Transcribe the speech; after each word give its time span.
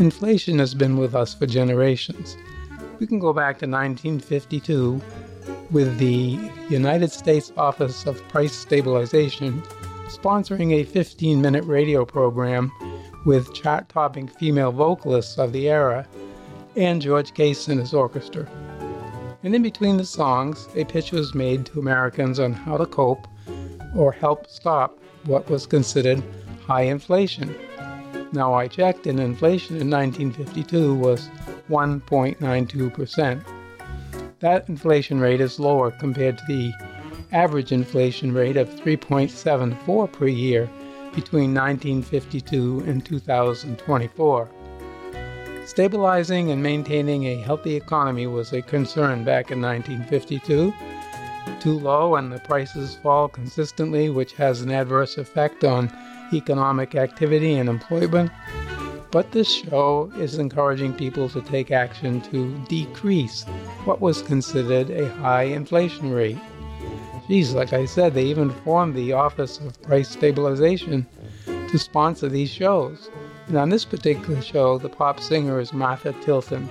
Inflation 0.00 0.58
has 0.58 0.72
been 0.72 0.96
with 0.96 1.14
us 1.14 1.34
for 1.34 1.44
generations. 1.44 2.38
We 2.98 3.06
can 3.06 3.18
go 3.18 3.34
back 3.34 3.58
to 3.58 3.66
1952 3.66 4.98
with 5.70 5.98
the 5.98 6.38
United 6.70 7.12
States 7.12 7.52
Office 7.58 8.06
of 8.06 8.26
Price 8.28 8.54
Stabilization 8.54 9.62
sponsoring 10.08 10.72
a 10.72 10.84
15 10.84 11.42
minute 11.42 11.64
radio 11.64 12.06
program 12.06 12.72
with 13.26 13.52
chart 13.52 13.90
topping 13.90 14.26
female 14.26 14.72
vocalists 14.72 15.36
of 15.36 15.52
the 15.52 15.68
era 15.68 16.08
and 16.76 17.02
George 17.02 17.34
Cates 17.34 17.68
and 17.68 17.78
his 17.78 17.92
orchestra. 17.92 18.48
And 19.42 19.54
in 19.54 19.62
between 19.62 19.98
the 19.98 20.06
songs, 20.06 20.66
a 20.76 20.86
pitch 20.86 21.12
was 21.12 21.34
made 21.34 21.66
to 21.66 21.78
Americans 21.78 22.40
on 22.40 22.54
how 22.54 22.78
to 22.78 22.86
cope 22.86 23.28
or 23.94 24.12
help 24.12 24.46
stop 24.46 24.98
what 25.26 25.50
was 25.50 25.66
considered 25.66 26.22
high 26.66 26.84
inflation. 26.84 27.54
Now, 28.32 28.54
I 28.54 28.68
checked, 28.68 29.06
and 29.06 29.18
inflation 29.18 29.76
in 29.76 29.90
1952 29.90 30.94
was 30.94 31.28
1.92%. 31.68 33.44
That 34.38 34.68
inflation 34.68 35.20
rate 35.20 35.40
is 35.40 35.58
lower 35.58 35.90
compared 35.90 36.38
to 36.38 36.44
the 36.46 36.72
average 37.32 37.72
inflation 37.72 38.32
rate 38.32 38.56
of 38.56 38.68
3.74 38.68 40.12
per 40.12 40.26
year 40.28 40.70
between 41.14 41.52
1952 41.54 42.84
and 42.86 43.04
2024. 43.04 44.48
Stabilizing 45.66 46.50
and 46.50 46.62
maintaining 46.62 47.24
a 47.26 47.40
healthy 47.42 47.76
economy 47.76 48.26
was 48.26 48.52
a 48.52 48.62
concern 48.62 49.24
back 49.24 49.50
in 49.50 49.60
1952. 49.60 50.72
Too 51.58 51.78
low 51.78 52.14
and 52.14 52.32
the 52.32 52.38
prices 52.38 52.96
fall 53.02 53.28
consistently, 53.28 54.08
which 54.08 54.32
has 54.34 54.62
an 54.62 54.70
adverse 54.70 55.18
effect 55.18 55.64
on 55.64 55.92
economic 56.32 56.94
activity 56.94 57.54
and 57.54 57.68
employment. 57.68 58.30
But 59.10 59.32
this 59.32 59.52
show 59.52 60.10
is 60.16 60.38
encouraging 60.38 60.94
people 60.94 61.28
to 61.30 61.42
take 61.42 61.70
action 61.70 62.20
to 62.30 62.56
decrease 62.68 63.44
what 63.84 64.00
was 64.00 64.22
considered 64.22 64.88
a 64.90 65.08
high 65.16 65.42
inflation 65.42 66.12
rate. 66.12 66.38
Geez, 67.26 67.52
like 67.54 67.72
I 67.72 67.84
said, 67.84 68.14
they 68.14 68.24
even 68.24 68.50
formed 68.50 68.94
the 68.94 69.12
Office 69.12 69.58
of 69.58 69.80
Price 69.82 70.08
Stabilization 70.08 71.06
to 71.46 71.78
sponsor 71.78 72.28
these 72.28 72.50
shows. 72.50 73.10
And 73.48 73.56
on 73.56 73.68
this 73.68 73.84
particular 73.84 74.40
show, 74.42 74.78
the 74.78 74.88
pop 74.88 75.20
singer 75.20 75.60
is 75.60 75.72
Martha 75.72 76.12
Tilton. 76.24 76.68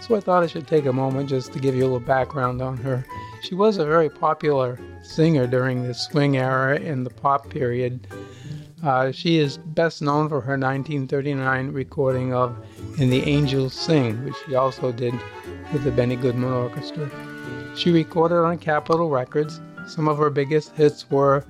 So 0.00 0.14
I 0.14 0.20
thought 0.20 0.42
I 0.42 0.46
should 0.46 0.66
take 0.66 0.86
a 0.86 0.92
moment 0.92 1.28
just 1.28 1.52
to 1.52 1.58
give 1.58 1.74
you 1.74 1.82
a 1.82 1.86
little 1.86 2.00
background 2.00 2.60
on 2.60 2.76
her. 2.78 3.04
She 3.42 3.54
was 3.54 3.78
a 3.78 3.86
very 3.86 4.08
popular 4.10 4.78
singer 5.02 5.46
during 5.46 5.82
the 5.82 5.94
swing 5.94 6.36
era 6.36 6.78
and 6.78 7.06
the 7.06 7.10
pop 7.10 7.48
period. 7.48 8.06
Uh, 8.82 9.10
she 9.10 9.38
is 9.38 9.56
best 9.58 10.02
known 10.02 10.28
for 10.28 10.40
her 10.42 10.58
1939 10.58 11.72
recording 11.72 12.34
of 12.34 12.54
And 13.00 13.10
the 13.10 13.22
Angels 13.22 13.72
Sing, 13.72 14.22
which 14.24 14.34
she 14.46 14.54
also 14.54 14.92
did 14.92 15.14
with 15.72 15.84
the 15.84 15.90
Benny 15.90 16.16
Goodman 16.16 16.52
Orchestra. 16.52 17.10
She 17.74 17.90
recorded 17.90 18.36
on 18.36 18.58
Capitol 18.58 19.08
Records 19.08 19.60
some 19.86 20.08
of 20.08 20.18
her 20.18 20.30
biggest 20.30 20.74
hits 20.76 21.10
were 21.10 21.44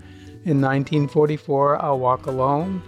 in 0.45 0.61
1944, 0.61 1.83
I'll 1.83 1.99
Walk 1.99 2.27
Alone. 2.27 2.83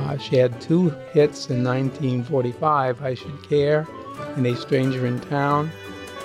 Uh, 0.00 0.16
she 0.16 0.36
had 0.36 0.60
two 0.60 0.90
hits 1.12 1.50
in 1.50 1.64
1945, 1.64 3.02
I 3.02 3.14
Should 3.14 3.48
Care 3.48 3.86
and 4.36 4.46
A 4.46 4.56
Stranger 4.56 5.06
in 5.06 5.20
Town. 5.20 5.70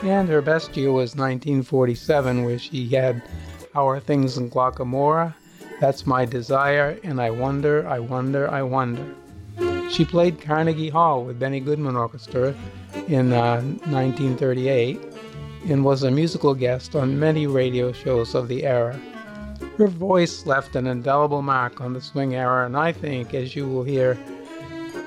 And 0.03 0.29
her 0.29 0.41
best 0.41 0.77
year 0.77 0.91
was 0.91 1.15
1947, 1.15 2.43
where 2.43 2.59
she 2.59 2.87
had 2.89 3.21
Are 3.73 3.99
Things 3.99 4.37
in 4.37 4.49
Glocca 4.49 4.85
Morra, 4.85 5.35
That's 5.79 6.05
My 6.05 6.25
Desire, 6.25 6.99
and 7.03 7.19
I 7.19 7.29
Wonder, 7.31 7.87
I 7.87 7.99
Wonder, 7.99 8.49
I 8.49 8.61
Wonder. 8.61 9.05
She 9.89 10.05
played 10.05 10.41
Carnegie 10.41 10.89
Hall 10.89 11.23
with 11.23 11.39
Benny 11.39 11.59
Goodman 11.59 11.95
Orchestra 11.95 12.53
in 13.07 13.33
uh, 13.33 13.61
1938 13.61 14.99
and 15.69 15.83
was 15.83 16.03
a 16.03 16.11
musical 16.11 16.53
guest 16.53 16.95
on 16.95 17.19
many 17.19 17.47
radio 17.47 17.91
shows 17.91 18.35
of 18.35 18.47
the 18.47 18.65
era. 18.65 18.99
Her 19.77 19.87
voice 19.87 20.45
left 20.45 20.75
an 20.75 20.87
indelible 20.87 21.41
mark 21.41 21.81
on 21.81 21.93
the 21.93 22.01
swing 22.01 22.35
era, 22.35 22.65
and 22.65 22.77
I 22.77 22.91
think, 22.91 23.33
as 23.33 23.55
you 23.55 23.67
will 23.67 23.83
hear, 23.83 24.17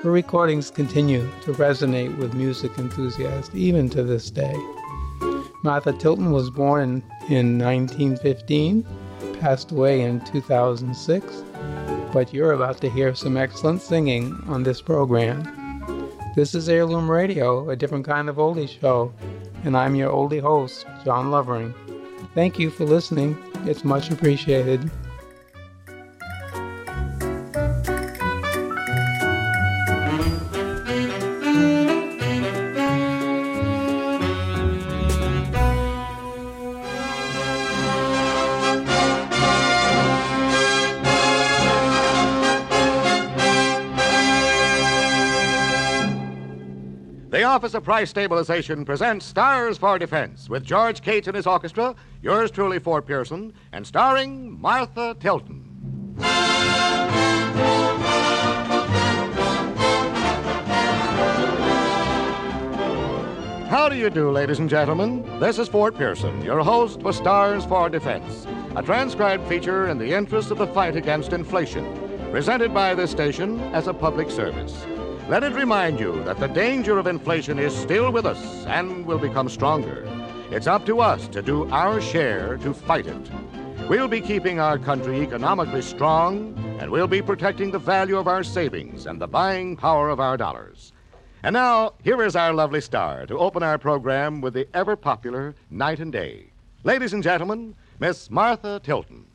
her 0.03 0.11
recordings 0.11 0.71
continue 0.71 1.29
to 1.41 1.53
resonate 1.53 2.17
with 2.17 2.33
music 2.33 2.77
enthusiasts 2.77 3.53
even 3.53 3.89
to 3.89 4.03
this 4.03 4.31
day. 4.31 4.55
Martha 5.63 5.93
Tilton 5.93 6.31
was 6.31 6.49
born 6.49 7.03
in, 7.29 7.57
in 7.57 7.59
1915, 7.59 8.85
passed 9.39 9.71
away 9.71 10.01
in 10.01 10.19
2006, 10.21 11.43
but 12.11 12.33
you're 12.33 12.53
about 12.53 12.81
to 12.81 12.89
hear 12.89 13.13
some 13.13 13.37
excellent 13.37 13.81
singing 13.81 14.33
on 14.47 14.63
this 14.63 14.81
program. 14.81 15.43
This 16.35 16.55
is 16.55 16.67
Heirloom 16.67 17.09
Radio, 17.09 17.69
a 17.69 17.75
different 17.75 18.05
kind 18.05 18.29
of 18.29 18.37
oldie 18.37 18.67
show 18.67 19.13
and 19.63 19.77
I'm 19.77 19.95
your 19.95 20.11
oldie 20.11 20.41
host, 20.41 20.85
John 21.05 21.31
Lovering. 21.31 21.73
Thank 22.33 22.57
you 22.57 22.69
for 22.69 22.85
listening. 22.85 23.37
It's 23.65 23.83
much 23.83 24.09
appreciated. 24.09 24.89
Office 47.51 47.73
of 47.73 47.83
Price 47.83 48.09
Stabilization 48.09 48.85
presents 48.85 49.25
Stars 49.25 49.77
for 49.77 49.99
Defense 49.99 50.47
with 50.47 50.63
George 50.63 51.01
Cates 51.01 51.27
and 51.27 51.35
his 51.35 51.45
orchestra, 51.45 51.93
yours 52.21 52.49
truly, 52.49 52.79
Fort 52.79 53.05
Pearson, 53.05 53.53
and 53.73 53.85
starring 53.85 54.57
Martha 54.61 55.17
Tilton. 55.19 56.15
How 63.67 63.89
do 63.89 63.97
you 63.97 64.09
do, 64.09 64.31
ladies 64.31 64.59
and 64.59 64.69
gentlemen? 64.69 65.21
This 65.41 65.59
is 65.59 65.67
Fort 65.67 65.97
Pearson, 65.97 66.41
your 66.45 66.63
host 66.63 67.01
for 67.01 67.11
Stars 67.11 67.65
for 67.65 67.89
Defense, 67.89 68.47
a 68.77 68.81
transcribed 68.81 69.45
feature 69.49 69.89
in 69.89 69.97
the 69.97 70.13
interest 70.13 70.51
of 70.51 70.57
the 70.57 70.67
fight 70.67 70.95
against 70.95 71.33
inflation, 71.33 71.83
presented 72.31 72.73
by 72.73 72.95
this 72.95 73.11
station 73.11 73.59
as 73.73 73.87
a 73.87 73.93
public 73.93 74.31
service. 74.31 74.85
Let 75.31 75.45
it 75.45 75.53
remind 75.53 75.97
you 75.97 76.21
that 76.25 76.39
the 76.39 76.47
danger 76.49 76.99
of 76.99 77.07
inflation 77.07 77.57
is 77.57 77.73
still 77.73 78.11
with 78.11 78.25
us 78.25 78.65
and 78.65 79.05
will 79.05 79.17
become 79.17 79.47
stronger. 79.47 80.05
It's 80.51 80.67
up 80.67 80.85
to 80.87 80.99
us 80.99 81.29
to 81.29 81.41
do 81.41 81.71
our 81.71 82.01
share 82.01 82.57
to 82.57 82.73
fight 82.73 83.07
it. 83.07 83.31
We'll 83.87 84.09
be 84.09 84.19
keeping 84.19 84.59
our 84.59 84.77
country 84.77 85.21
economically 85.21 85.83
strong, 85.83 86.53
and 86.81 86.91
we'll 86.91 87.07
be 87.07 87.21
protecting 87.21 87.71
the 87.71 87.79
value 87.79 88.17
of 88.17 88.27
our 88.27 88.43
savings 88.43 89.05
and 89.05 89.21
the 89.21 89.27
buying 89.27 89.77
power 89.77 90.09
of 90.09 90.19
our 90.19 90.35
dollars. 90.35 90.91
And 91.43 91.53
now, 91.53 91.93
here 92.03 92.21
is 92.23 92.35
our 92.35 92.51
lovely 92.51 92.81
star 92.81 93.25
to 93.27 93.39
open 93.39 93.63
our 93.63 93.77
program 93.77 94.41
with 94.41 94.53
the 94.53 94.67
ever 94.73 94.97
popular 94.97 95.55
Night 95.69 96.01
and 96.01 96.11
Day. 96.11 96.47
Ladies 96.83 97.13
and 97.13 97.23
gentlemen, 97.23 97.73
Miss 98.01 98.29
Martha 98.29 98.81
Tilton. 98.83 99.27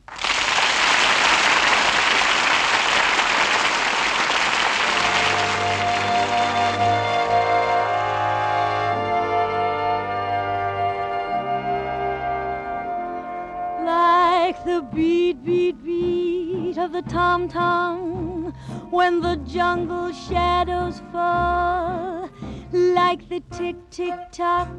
The 14.55 14.81
beat, 14.93 15.43
beat, 15.43 15.83
beat 15.83 16.77
of 16.77 16.93
the 16.93 17.01
tom 17.01 17.49
tom 17.49 18.53
when 18.89 19.19
the 19.19 19.35
jungle 19.45 20.13
shadows 20.13 21.01
fall, 21.11 22.29
like 22.71 23.27
the 23.27 23.41
tick, 23.51 23.75
tick, 23.89 24.13
tock 24.31 24.69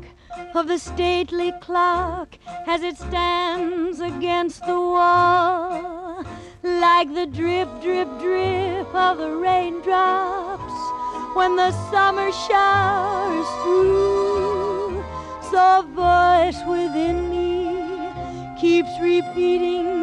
of 0.55 0.69
the 0.69 0.79
stately 0.79 1.53
clock 1.61 2.39
as 2.67 2.83
it 2.83 2.97
stands 2.97 4.01
against 4.01 4.65
the 4.65 4.81
wall, 4.81 6.25
like 6.63 7.13
the 7.13 7.27
drip, 7.27 7.69
drip, 7.83 8.09
drip 8.19 8.95
of 8.95 9.19
the 9.19 9.37
raindrops 9.37 10.73
when 11.37 11.57
the 11.57 11.73
summer 11.91 12.33
showers 12.33 13.47
through. 13.63 15.05
So 15.51 15.81
a 15.81 15.83
voice 15.83 16.63
within 16.67 17.29
me 17.31 17.48
keeps 18.59 18.99
repeating 18.99 19.98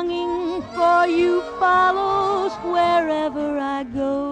longing 0.00 0.62
for 0.74 1.06
you 1.06 1.42
follows 1.58 2.52
wherever 2.64 3.58
I 3.58 3.84
go? 3.84 4.28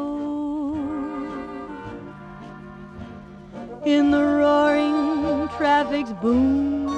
in 3.85 4.11
the 4.11 4.23
roaring 4.23 5.49
traffic's 5.56 6.12
boom, 6.20 6.88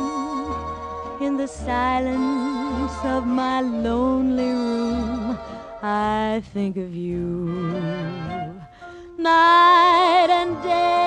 in 1.21 1.37
the 1.37 1.47
silence 1.47 2.97
of 3.05 3.27
my 3.27 3.61
lonely 3.61 4.51
room, 4.51 5.39
I 5.83 6.43
think 6.53 6.77
of 6.77 6.95
you 6.95 7.21
night 9.19 10.31
and 10.31 10.63
day, 10.63 11.00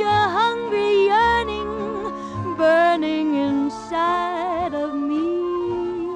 such 0.00 0.08
a 0.08 0.28
hungry 0.30 1.08
yearning 1.08 2.56
burning 2.56 3.34
inside 3.34 4.74
of 4.74 4.94
me, 4.94 6.08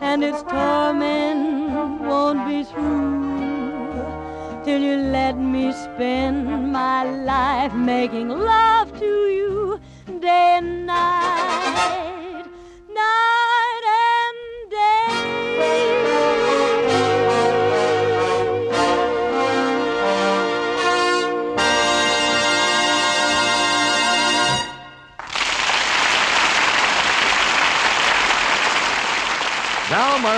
and 0.00 0.22
its 0.22 0.42
torment 0.42 2.00
won't 2.02 2.46
be 2.46 2.62
through 2.62 4.62
till 4.64 4.80
you 4.80 4.96
let 4.96 5.36
me 5.36 5.72
spend 5.72 6.72
my 6.72 7.02
life 7.02 7.74
making 7.74 8.28
love 8.28 8.96
to 8.98 9.06
you 9.06 9.80
day 10.20 10.58
and 10.58 10.86
night, 10.86 12.11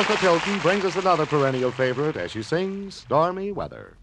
Martha 0.06 0.20
Tilton 0.20 0.58
brings 0.58 0.84
us 0.84 0.96
another 0.96 1.24
perennial 1.24 1.70
favorite 1.70 2.18
as 2.18 2.30
she 2.30 2.42
sings 2.42 2.94
Stormy 2.94 3.52
Weather. 3.52 3.96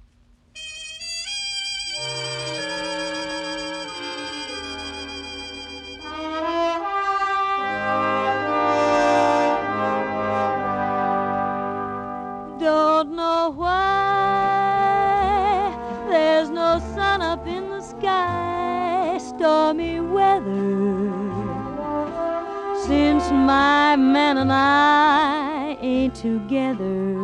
Together, 26.21 27.17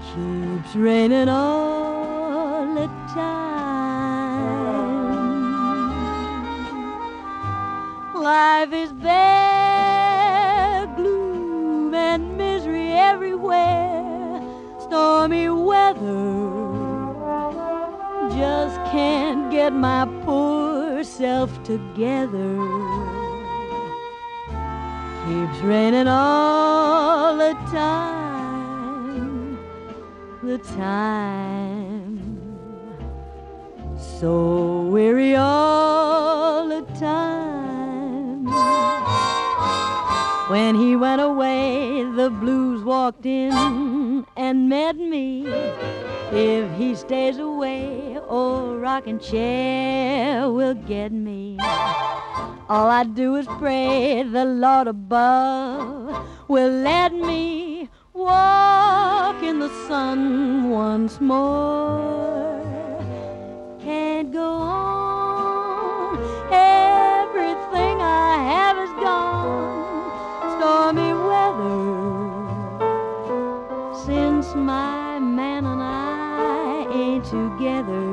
keeps 0.00 0.74
raining 0.74 1.28
all 1.28 2.74
the 2.74 2.86
time. 3.12 3.50
Life 8.14 8.72
is 8.72 8.94
bare, 8.94 10.86
gloom 10.96 11.92
and 11.94 12.38
misery 12.38 12.92
everywhere, 12.92 14.40
stormy 14.80 15.50
weather. 15.50 16.40
Just 18.30 18.76
can't 18.90 19.50
get 19.50 19.74
my 19.74 20.06
poor 20.24 21.04
self 21.04 21.62
together. 21.62 23.09
Keeps 25.30 25.60
raining 25.60 26.08
all 26.08 27.36
the 27.36 27.52
time, 27.70 29.56
the 30.42 30.58
time. 30.58 32.18
So 33.96 34.88
weary 34.90 35.36
all 35.36 36.66
the 36.66 36.82
time. 36.98 37.29
When 40.50 40.74
he 40.74 40.96
went 40.96 41.20
away, 41.22 42.02
the 42.02 42.28
blues 42.28 42.82
walked 42.82 43.24
in 43.24 44.26
and 44.36 44.68
met 44.68 44.96
me. 44.96 45.46
If 46.32 46.76
he 46.76 46.96
stays 46.96 47.38
away, 47.38 48.18
old 48.26 48.80
rocking 48.80 49.20
chair 49.20 50.50
will 50.50 50.74
get 50.74 51.12
me. 51.12 51.56
All 52.68 52.90
I 52.90 53.04
do 53.04 53.36
is 53.36 53.46
pray 53.60 54.24
the 54.24 54.44
Lord 54.44 54.88
above 54.88 56.26
will 56.48 56.72
let 56.82 57.14
me 57.14 57.88
walk 58.12 59.40
in 59.44 59.60
the 59.60 59.70
sun 59.86 60.68
once 60.70 61.20
more. 61.20 62.60
Can't 63.84 64.32
go 64.32 64.50
on, 64.50 66.18
everything 66.52 66.79
Stormy 70.60 71.12
weather 71.14 71.80
since 74.04 74.54
my 74.54 75.18
man 75.18 75.64
and 75.64 75.82
I 75.82 76.86
ain't 76.92 77.24
together 77.24 78.04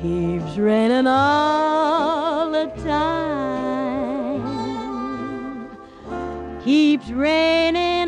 keeps 0.00 0.56
raining 0.56 1.06
all 1.06 2.50
the 2.50 2.72
time. 2.82 4.40
Keeps 6.64 7.10
raining 7.10 8.03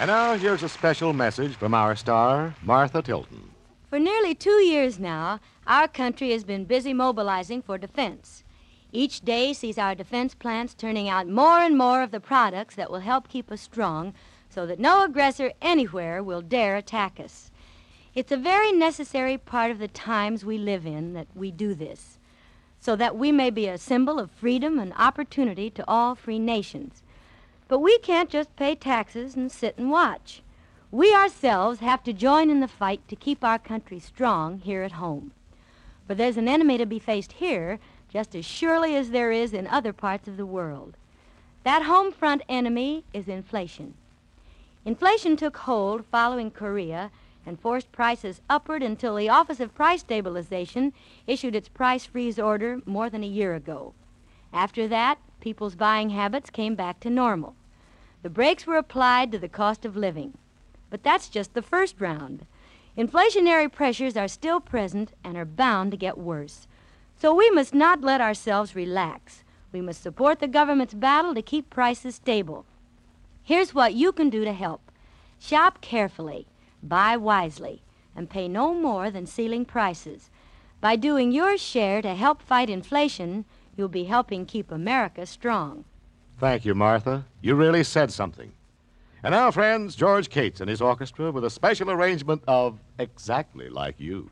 And 0.00 0.06
now 0.06 0.36
here's 0.36 0.62
a 0.62 0.68
special 0.68 1.12
message 1.12 1.56
from 1.56 1.74
our 1.74 1.96
star, 1.96 2.54
Martha 2.62 3.02
Tilton. 3.02 3.50
For 3.90 3.98
nearly 3.98 4.32
two 4.32 4.62
years 4.62 5.00
now, 5.00 5.40
our 5.66 5.88
country 5.88 6.30
has 6.30 6.44
been 6.44 6.66
busy 6.66 6.92
mobilizing 6.92 7.62
for 7.62 7.78
defense. 7.78 8.44
Each 8.92 9.20
day 9.20 9.52
sees 9.52 9.76
our 9.76 9.96
defense 9.96 10.36
plants 10.36 10.74
turning 10.74 11.08
out 11.08 11.26
more 11.26 11.58
and 11.58 11.76
more 11.76 12.04
of 12.04 12.12
the 12.12 12.20
products 12.20 12.76
that 12.76 12.92
will 12.92 13.00
help 13.00 13.28
keep 13.28 13.50
us 13.50 13.60
strong 13.60 14.14
so 14.48 14.66
that 14.66 14.78
no 14.78 15.02
aggressor 15.02 15.50
anywhere 15.60 16.22
will 16.22 16.42
dare 16.42 16.76
attack 16.76 17.18
us. 17.18 17.50
It's 18.14 18.30
a 18.30 18.36
very 18.36 18.70
necessary 18.70 19.36
part 19.36 19.72
of 19.72 19.80
the 19.80 19.88
times 19.88 20.44
we 20.44 20.58
live 20.58 20.86
in 20.86 21.14
that 21.14 21.26
we 21.34 21.50
do 21.50 21.74
this, 21.74 22.18
so 22.78 22.94
that 22.94 23.16
we 23.16 23.32
may 23.32 23.50
be 23.50 23.66
a 23.66 23.76
symbol 23.76 24.20
of 24.20 24.30
freedom 24.30 24.78
and 24.78 24.92
opportunity 24.96 25.70
to 25.70 25.84
all 25.88 26.14
free 26.14 26.38
nations. 26.38 27.02
But 27.68 27.80
we 27.80 27.98
can't 27.98 28.30
just 28.30 28.56
pay 28.56 28.74
taxes 28.74 29.36
and 29.36 29.52
sit 29.52 29.76
and 29.76 29.90
watch. 29.90 30.42
We 30.90 31.14
ourselves 31.14 31.80
have 31.80 32.02
to 32.04 32.14
join 32.14 32.48
in 32.48 32.60
the 32.60 32.68
fight 32.68 33.06
to 33.08 33.16
keep 33.16 33.44
our 33.44 33.58
country 33.58 34.00
strong 34.00 34.60
here 34.60 34.82
at 34.82 34.92
home. 34.92 35.32
For 36.06 36.14
there's 36.14 36.38
an 36.38 36.48
enemy 36.48 36.78
to 36.78 36.86
be 36.86 36.98
faced 36.98 37.32
here 37.32 37.78
just 38.08 38.34
as 38.34 38.46
surely 38.46 38.96
as 38.96 39.10
there 39.10 39.30
is 39.30 39.52
in 39.52 39.66
other 39.66 39.92
parts 39.92 40.26
of 40.26 40.38
the 40.38 40.46
world. 40.46 40.96
That 41.64 41.82
home 41.82 42.10
front 42.10 42.40
enemy 42.48 43.04
is 43.12 43.28
inflation. 43.28 43.92
Inflation 44.86 45.36
took 45.36 45.58
hold 45.58 46.06
following 46.06 46.50
Korea 46.50 47.10
and 47.44 47.60
forced 47.60 47.92
prices 47.92 48.40
upward 48.48 48.82
until 48.82 49.16
the 49.16 49.28
Office 49.28 49.60
of 49.60 49.74
Price 49.74 50.00
Stabilization 50.00 50.94
issued 51.26 51.54
its 51.54 51.68
price 51.68 52.06
freeze 52.06 52.38
order 52.38 52.80
more 52.86 53.10
than 53.10 53.22
a 53.22 53.26
year 53.26 53.54
ago. 53.54 53.92
After 54.54 54.88
that, 54.88 55.18
people's 55.40 55.74
buying 55.74 56.10
habits 56.10 56.48
came 56.48 56.74
back 56.74 57.00
to 57.00 57.10
normal. 57.10 57.54
The 58.22 58.30
brakes 58.30 58.66
were 58.66 58.76
applied 58.76 59.30
to 59.32 59.38
the 59.38 59.48
cost 59.48 59.84
of 59.84 59.96
living. 59.96 60.36
But 60.90 61.02
that's 61.02 61.28
just 61.28 61.54
the 61.54 61.62
first 61.62 62.00
round. 62.00 62.46
Inflationary 62.96 63.70
pressures 63.70 64.16
are 64.16 64.28
still 64.28 64.60
present 64.60 65.12
and 65.22 65.36
are 65.36 65.44
bound 65.44 65.92
to 65.92 65.96
get 65.96 66.18
worse. 66.18 66.66
So 67.16 67.34
we 67.34 67.50
must 67.50 67.74
not 67.74 68.00
let 68.00 68.20
ourselves 68.20 68.74
relax. 68.74 69.44
We 69.70 69.80
must 69.80 70.02
support 70.02 70.40
the 70.40 70.48
government's 70.48 70.94
battle 70.94 71.34
to 71.34 71.42
keep 71.42 71.70
prices 71.70 72.16
stable. 72.16 72.64
Here's 73.42 73.74
what 73.74 73.94
you 73.94 74.12
can 74.12 74.30
do 74.30 74.44
to 74.44 74.52
help 74.52 74.80
shop 75.40 75.80
carefully, 75.80 76.48
buy 76.82 77.16
wisely, 77.16 77.82
and 78.16 78.28
pay 78.28 78.48
no 78.48 78.74
more 78.74 79.10
than 79.10 79.26
ceiling 79.26 79.64
prices. 79.64 80.30
By 80.80 80.96
doing 80.96 81.30
your 81.30 81.56
share 81.56 82.02
to 82.02 82.14
help 82.14 82.42
fight 82.42 82.68
inflation, 82.68 83.44
you'll 83.76 83.88
be 83.88 84.04
helping 84.04 84.46
keep 84.46 84.72
America 84.72 85.26
strong. 85.26 85.84
Thank 86.38 86.64
you, 86.64 86.74
Martha. 86.74 87.24
You 87.40 87.54
really 87.56 87.82
said 87.82 88.12
something. 88.12 88.52
And 89.24 89.32
now, 89.32 89.50
friends, 89.50 89.96
George 89.96 90.30
Cates 90.30 90.60
and 90.60 90.70
his 90.70 90.80
orchestra 90.80 91.32
with 91.32 91.44
a 91.44 91.50
special 91.50 91.90
arrangement 91.90 92.42
of 92.46 92.78
Exactly 92.98 93.68
Like 93.68 93.98
You. 93.98 94.30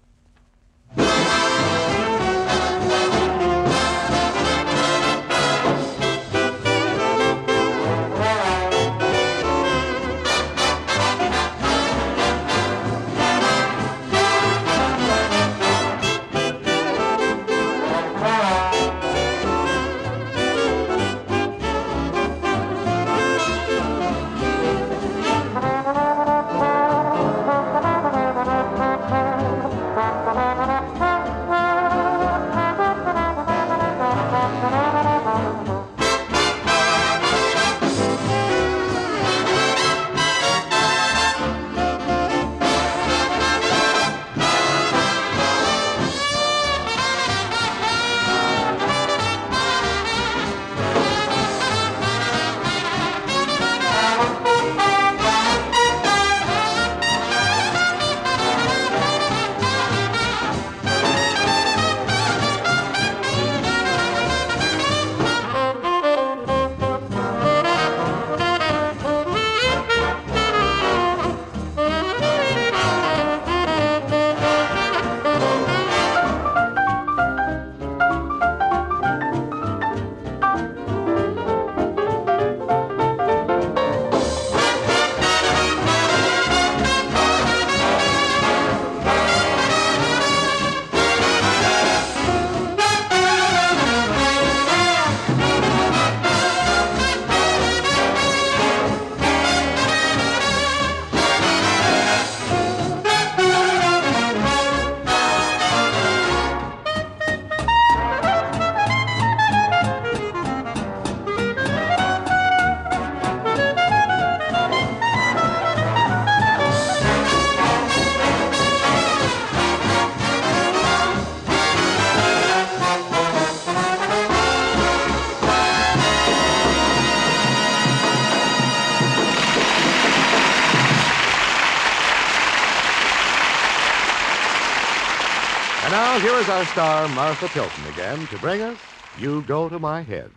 And 135.86 135.92
now, 135.92 136.18
here 136.18 136.34
is 136.34 136.48
our 136.48 136.64
star, 136.64 137.06
Martha 137.10 137.46
Tilton, 137.46 137.86
again 137.86 138.26
to 138.26 138.38
bring 138.38 138.60
us 138.60 138.76
You 139.20 139.42
Go 139.42 139.68
to 139.68 139.78
My 139.78 140.02
Head. 140.02 140.32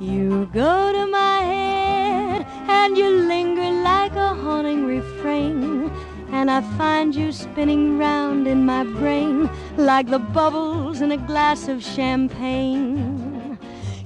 You 0.00 0.48
go 0.54 0.92
to 0.94 1.06
my 1.06 1.40
head 1.42 2.46
and 2.66 2.96
you 2.96 3.10
linger 3.10 3.70
like 3.82 4.16
a 4.16 4.28
haunting 4.28 4.86
refrain. 4.86 5.90
And 6.30 6.50
I 6.50 6.62
find 6.78 7.14
you 7.14 7.30
spinning 7.30 7.98
round 7.98 8.48
in 8.48 8.64
my 8.64 8.84
brain 8.84 9.50
like 9.76 10.08
the 10.08 10.18
bubbles 10.18 11.02
in 11.02 11.12
a 11.12 11.18
glass 11.18 11.68
of 11.68 11.84
champagne. 11.84 13.23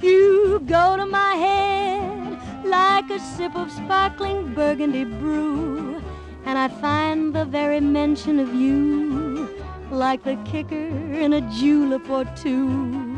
You 0.00 0.62
go 0.66 0.96
to 0.96 1.06
my 1.06 1.34
head 1.34 2.64
like 2.64 3.10
a 3.10 3.18
sip 3.18 3.56
of 3.56 3.70
sparkling 3.70 4.54
burgundy 4.54 5.04
brew. 5.04 6.00
And 6.44 6.56
I 6.56 6.68
find 6.68 7.34
the 7.34 7.44
very 7.44 7.80
mention 7.80 8.38
of 8.38 8.54
you 8.54 9.48
like 9.90 10.22
the 10.22 10.36
kicker 10.44 10.76
in 10.76 11.32
a 11.32 11.40
julep 11.50 12.08
or 12.08 12.24
two. 12.36 13.16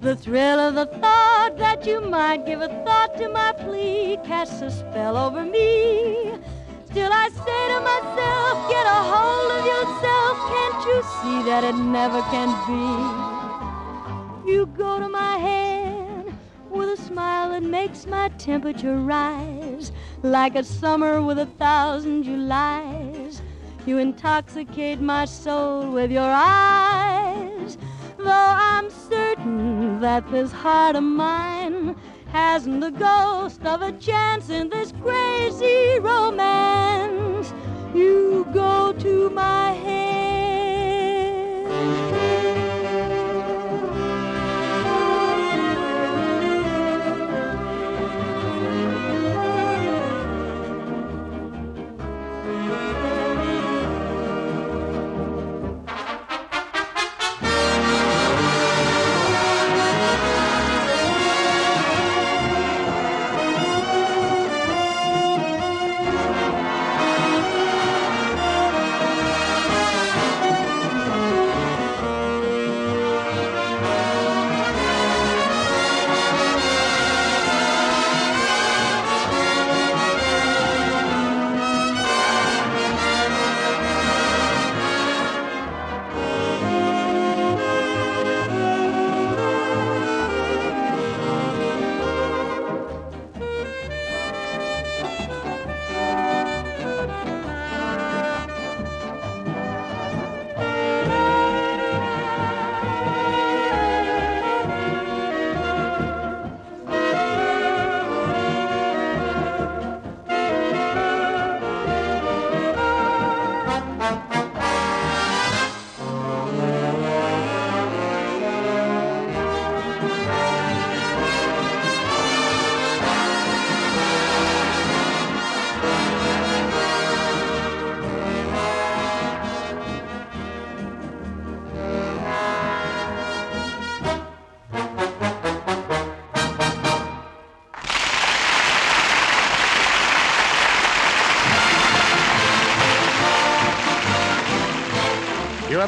The 0.00 0.16
thrill 0.16 0.58
of 0.58 0.74
the 0.74 0.86
thought 0.86 1.54
that 1.58 1.86
you 1.86 2.00
might 2.00 2.44
give 2.44 2.60
a 2.60 2.68
thought 2.84 3.16
to 3.18 3.28
my 3.28 3.52
plea 3.52 4.18
casts 4.24 4.62
a 4.62 4.70
spell 4.70 5.16
over 5.16 5.44
me. 5.44 6.32
Still, 6.86 7.12
I 7.12 7.28
say 7.28 7.62
to 7.72 7.80
myself, 7.92 8.68
get 8.68 8.84
a 8.84 9.00
hold 9.12 9.50
of 9.58 9.64
yourself. 9.64 10.34
Can't 10.50 10.86
you 10.86 11.02
see 11.20 11.50
that 11.50 11.62
it 11.62 11.76
never 11.76 12.20
can 12.32 12.50
be? 12.66 13.39
You 14.46 14.66
go 14.66 14.98
to 14.98 15.08
my 15.08 15.36
head 15.36 16.34
with 16.70 16.88
a 16.88 16.96
smile 16.96 17.50
that 17.50 17.62
makes 17.62 18.06
my 18.06 18.28
temperature 18.30 18.96
rise 18.96 19.92
like 20.22 20.54
a 20.54 20.64
summer 20.64 21.20
with 21.20 21.38
a 21.38 21.46
thousand 21.46 22.24
Julys. 22.24 23.42
You 23.86 23.98
intoxicate 23.98 25.00
my 25.00 25.26
soul 25.26 25.90
with 25.90 26.10
your 26.10 26.22
eyes. 26.22 27.76
Though 28.16 28.24
I'm 28.26 28.90
certain 28.90 30.00
that 30.00 30.30
this 30.30 30.52
heart 30.52 30.96
of 30.96 31.02
mine 31.02 31.94
hasn't 32.32 32.80
the 32.80 32.90
ghost 32.90 33.64
of 33.64 33.82
a 33.82 33.92
chance 33.92 34.48
in 34.48 34.70
this 34.70 34.92
crazy 35.02 35.98
romance, 35.98 37.52
you 37.94 38.46
go 38.52 38.92
to 38.94 39.30
my 39.30 39.72
head. 39.72 40.29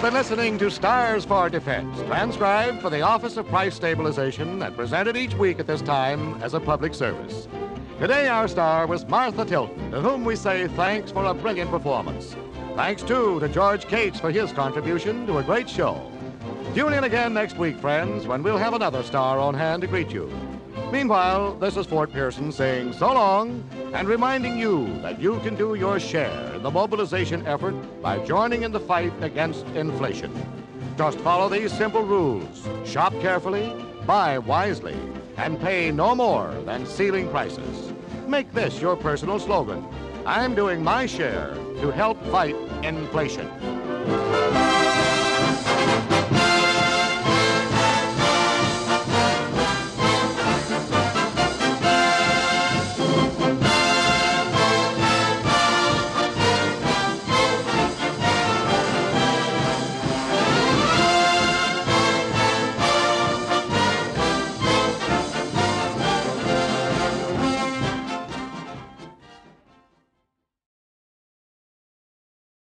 Been 0.02 0.14
listening 0.14 0.58
to 0.58 0.68
Stars 0.68 1.24
for 1.24 1.48
Defense, 1.48 1.96
transcribed 2.08 2.82
for 2.82 2.90
the 2.90 3.02
Office 3.02 3.36
of 3.36 3.46
Price 3.46 3.76
Stabilization 3.76 4.60
and 4.60 4.74
presented 4.74 5.16
each 5.16 5.34
week 5.34 5.60
at 5.60 5.68
this 5.68 5.80
time 5.80 6.42
as 6.42 6.54
a 6.54 6.60
public 6.60 6.92
service. 6.92 7.46
Today, 8.00 8.26
our 8.26 8.48
star 8.48 8.88
was 8.88 9.06
Martha 9.06 9.44
Tilton, 9.44 9.92
to 9.92 10.00
whom 10.00 10.24
we 10.24 10.34
say 10.34 10.66
thanks 10.66 11.12
for 11.12 11.26
a 11.26 11.32
brilliant 11.32 11.70
performance. 11.70 12.34
Thanks, 12.74 13.04
too, 13.04 13.38
to 13.38 13.48
George 13.48 13.86
Cates 13.86 14.18
for 14.18 14.32
his 14.32 14.50
contribution 14.50 15.24
to 15.28 15.38
a 15.38 15.42
great 15.44 15.70
show. 15.70 16.10
Tune 16.74 16.94
in 16.94 17.04
again 17.04 17.32
next 17.32 17.56
week, 17.56 17.78
friends, 17.78 18.26
when 18.26 18.42
we'll 18.42 18.58
have 18.58 18.74
another 18.74 19.04
star 19.04 19.38
on 19.38 19.54
hand 19.54 19.82
to 19.82 19.86
greet 19.86 20.10
you. 20.10 20.28
Meanwhile, 20.92 21.54
this 21.54 21.78
is 21.78 21.86
Fort 21.86 22.12
Pearson 22.12 22.52
saying 22.52 22.92
so 22.92 23.14
long 23.14 23.64
and 23.94 24.06
reminding 24.06 24.58
you 24.58 25.00
that 25.00 25.18
you 25.18 25.40
can 25.40 25.54
do 25.56 25.74
your 25.74 25.98
share 25.98 26.52
in 26.52 26.62
the 26.62 26.70
mobilization 26.70 27.46
effort 27.46 27.74
by 28.02 28.18
joining 28.18 28.62
in 28.62 28.72
the 28.72 28.78
fight 28.78 29.10
against 29.22 29.64
inflation. 29.68 30.30
Just 30.98 31.18
follow 31.20 31.48
these 31.48 31.72
simple 31.72 32.02
rules 32.02 32.68
shop 32.84 33.14
carefully, 33.22 33.72
buy 34.04 34.36
wisely, 34.36 34.98
and 35.38 35.58
pay 35.58 35.90
no 35.90 36.14
more 36.14 36.52
than 36.66 36.84
ceiling 36.84 37.30
prices. 37.30 37.90
Make 38.26 38.52
this 38.52 38.78
your 38.78 38.94
personal 38.94 39.38
slogan 39.38 39.82
I'm 40.26 40.54
doing 40.54 40.84
my 40.84 41.06
share 41.06 41.54
to 41.80 41.90
help 41.90 42.22
fight 42.26 42.54
inflation. 42.84 43.48